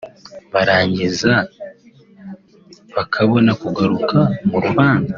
[0.53, 1.33] barangiza
[2.95, 5.09] bakabona kugaruka mu rubanza